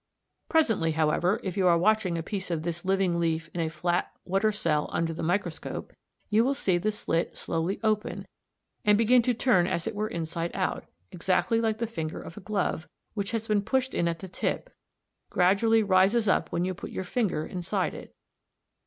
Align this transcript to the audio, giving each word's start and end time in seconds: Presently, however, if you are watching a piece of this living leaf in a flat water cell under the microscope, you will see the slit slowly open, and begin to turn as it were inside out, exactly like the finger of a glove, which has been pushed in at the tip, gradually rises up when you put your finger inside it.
Presently, 0.49 0.93
however, 0.93 1.39
if 1.43 1.55
you 1.55 1.67
are 1.67 1.77
watching 1.77 2.17
a 2.17 2.23
piece 2.23 2.49
of 2.49 2.63
this 2.63 2.83
living 2.83 3.19
leaf 3.19 3.51
in 3.53 3.61
a 3.61 3.69
flat 3.69 4.11
water 4.25 4.51
cell 4.51 4.89
under 4.91 5.13
the 5.13 5.21
microscope, 5.21 5.93
you 6.31 6.43
will 6.43 6.55
see 6.55 6.79
the 6.79 6.91
slit 6.91 7.37
slowly 7.37 7.79
open, 7.83 8.25
and 8.83 8.97
begin 8.97 9.21
to 9.21 9.35
turn 9.35 9.67
as 9.67 9.85
it 9.85 9.93
were 9.93 10.07
inside 10.07 10.49
out, 10.55 10.85
exactly 11.11 11.61
like 11.61 11.77
the 11.77 11.85
finger 11.85 12.19
of 12.19 12.35
a 12.35 12.41
glove, 12.41 12.87
which 13.13 13.29
has 13.29 13.47
been 13.47 13.61
pushed 13.61 13.93
in 13.93 14.07
at 14.07 14.17
the 14.17 14.27
tip, 14.27 14.73
gradually 15.29 15.83
rises 15.83 16.27
up 16.27 16.51
when 16.51 16.65
you 16.65 16.73
put 16.73 16.89
your 16.89 17.03
finger 17.03 17.45
inside 17.45 17.93
it. 17.93 18.15